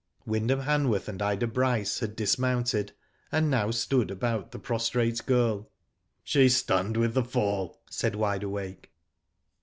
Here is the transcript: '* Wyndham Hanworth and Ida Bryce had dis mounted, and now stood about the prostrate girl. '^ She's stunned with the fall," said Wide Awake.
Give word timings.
'* 0.17 0.25
Wyndham 0.25 0.61
Hanworth 0.63 1.07
and 1.07 1.21
Ida 1.21 1.45
Bryce 1.45 1.99
had 1.99 2.15
dis 2.15 2.39
mounted, 2.39 2.91
and 3.31 3.51
now 3.51 3.69
stood 3.69 4.09
about 4.09 4.49
the 4.49 4.57
prostrate 4.57 5.23
girl. 5.27 5.59
'^ 5.59 5.67
She's 6.23 6.57
stunned 6.57 6.97
with 6.97 7.13
the 7.13 7.23
fall," 7.23 7.79
said 7.87 8.15
Wide 8.15 8.41
Awake. 8.41 8.89